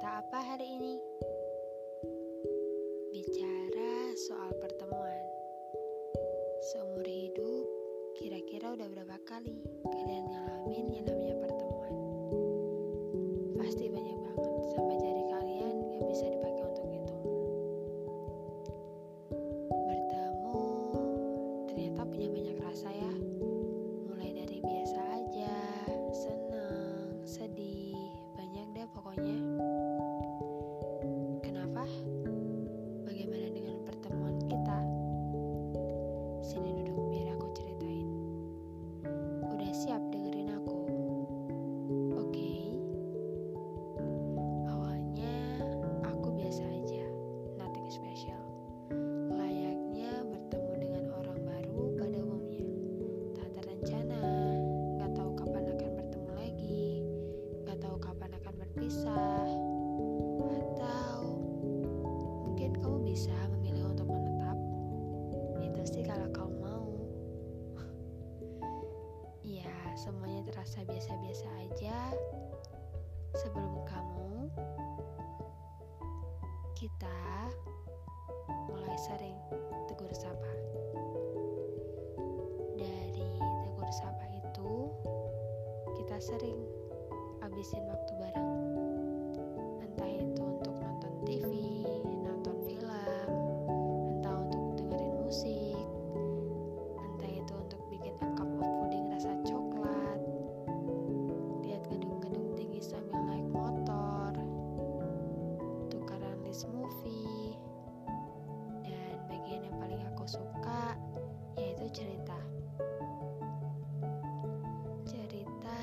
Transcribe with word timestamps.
cerita 0.00 0.16
apa 0.16 0.40
hari 0.40 0.64
ini? 0.64 0.96
Bicara 3.12 4.16
soal 4.16 4.48
pertemuan. 4.56 5.24
Seumur 6.72 7.04
hidup, 7.04 7.68
kira-kira 8.16 8.80
udah 8.80 8.88
berapa 8.96 9.20
kali 9.28 9.60
kalian 9.92 10.24
ngalamin 10.24 10.49
sebelum 73.40 73.72
kamu, 73.88 74.52
kita 76.76 77.48
mulai 78.68 78.96
sering 79.00 79.32
tegur 79.88 80.12
sapa. 80.12 80.52
Dari 82.76 83.32
tegur 83.40 83.88
sapa 83.96 84.28
itu, 84.36 84.92
kita 85.96 86.20
sering 86.20 86.60
habisin 87.40 87.80
waktu 87.88 88.12
cerita. 111.90 112.38
Cerita 115.02 115.78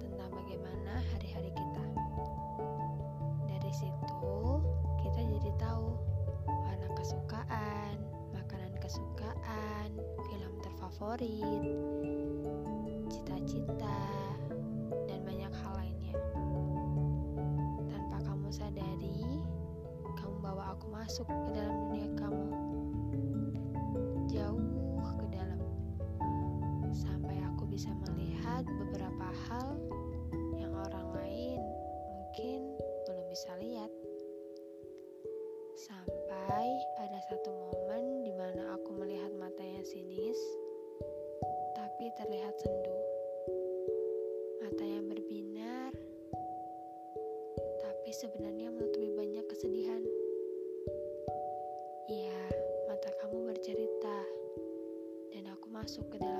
tentang 0.00 0.32
bagaimana 0.32 1.04
hari-hari 1.12 1.52
kita. 1.52 1.84
Dari 3.44 3.72
situ 3.76 4.24
kita 5.04 5.20
jadi 5.20 5.50
tahu 5.60 5.92
warna 6.48 6.88
kesukaan, 6.96 8.00
makanan 8.32 8.72
kesukaan, 8.80 9.92
film 10.24 10.52
terfavorit, 10.64 11.76
cita-cita, 13.12 14.00
dan 15.04 15.20
banyak 15.20 15.52
hal 15.52 15.72
lainnya. 15.76 16.16
Tanpa 17.92 18.24
kamu 18.24 18.48
sadari, 18.48 19.36
kamu 20.16 20.36
bawa 20.40 20.72
aku 20.72 20.88
masuk 20.96 21.28
ke 21.28 21.60
dalam 21.60 21.76
dunia 21.92 22.08
kamu. 22.16 22.48
Jauh 24.32 24.71
bisa 27.82 27.98
melihat 28.14 28.62
beberapa 28.62 29.26
hal 29.50 29.74
yang 30.54 30.70
orang 30.86 31.18
lain 31.18 31.58
mungkin 32.14 32.78
belum 33.10 33.26
bisa 33.26 33.50
lihat. 33.58 33.90
Sampai 35.74 36.78
ada 37.02 37.18
satu 37.26 37.50
momen 37.50 38.22
di 38.22 38.30
mana 38.38 38.78
aku 38.78 38.94
melihat 38.94 39.34
matanya 39.34 39.82
sinis, 39.82 40.38
tapi 41.74 42.06
terlihat 42.22 42.54
sendu. 42.62 42.98
Mata 44.62 44.86
yang 44.86 45.10
berbinar, 45.10 45.90
tapi 47.82 48.14
sebenarnya 48.14 48.70
menutupi 48.70 49.10
banyak 49.10 49.42
kesedihan. 49.50 50.06
Iya, 52.06 52.42
mata 52.86 53.10
kamu 53.26 53.42
bercerita, 53.50 54.18
dan 55.34 55.50
aku 55.50 55.66
masuk 55.66 56.06
ke 56.14 56.22
dalam 56.22 56.31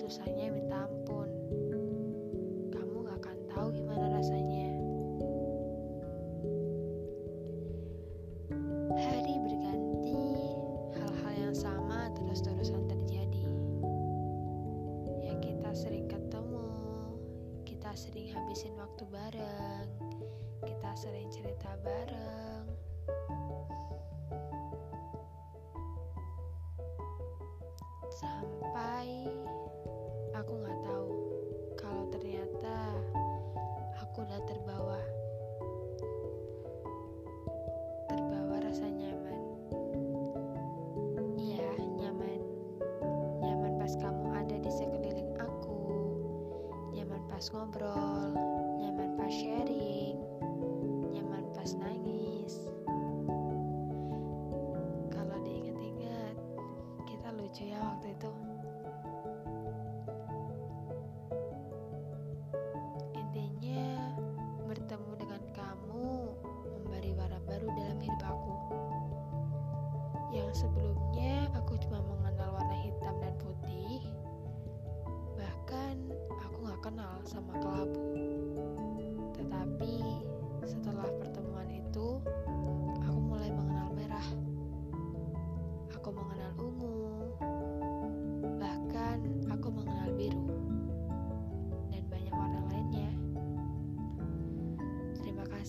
susahnya 0.00 0.48
minta 0.48 0.88
ampun. 0.88 1.28
Kamu 2.72 3.04
gak 3.04 3.20
akan 3.20 3.36
tahu 3.52 3.68
gimana 3.76 4.08
rasanya. 4.16 4.72
Hari 8.96 9.34
berganti, 9.44 10.24
hal-hal 10.96 11.34
yang 11.36 11.52
sama 11.52 12.08
terus-terusan 12.16 12.88
terjadi. 12.88 13.44
Ya 15.20 15.36
kita 15.36 15.68
sering 15.76 16.08
ketemu, 16.08 16.72
kita 17.68 17.92
sering 17.92 18.32
habisin 18.32 18.72
waktu 18.80 19.04
bareng, 19.04 19.88
kita 20.64 20.90
sering 20.96 21.28
cerita 21.28 21.76
bareng. 21.84 22.64
Sampai 28.16 29.28
aku 30.40 30.56
nggak 30.56 30.80
tahu 30.88 31.12
kalau 31.76 32.04
ternyata 32.08 32.76
aku 34.00 34.24
udah 34.24 34.40
terbawa. 34.48 35.00
Terbawa 38.08 38.56
rasa 38.64 38.88
nyaman. 38.88 39.40
Iya, 41.36 41.68
nyaman. 41.76 42.40
Nyaman 43.44 43.72
pas 43.84 43.92
kamu 44.00 44.26
ada 44.32 44.56
di 44.56 44.70
sekeliling 44.72 45.36
aku. 45.36 45.76
Nyaman 46.96 47.20
pas 47.28 47.44
ngobrol, 47.52 48.32
nyaman 48.80 49.20
pas 49.20 49.28
sharing, 49.28 50.16
nyaman 51.12 51.52
pas 51.52 51.68
nangis. 51.76 52.29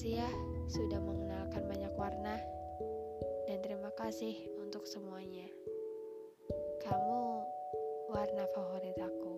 Kasih 0.00 0.16
ya 0.16 0.32
sudah 0.64 0.96
mengenalkan 0.96 1.60
banyak 1.68 1.92
warna, 1.92 2.40
dan 3.44 3.60
terima 3.60 3.92
kasih 4.00 4.48
untuk 4.56 4.88
semuanya. 4.88 5.44
Kamu 6.80 7.44
warna 8.08 8.48
favorit 8.56 8.96
aku. 8.96 9.29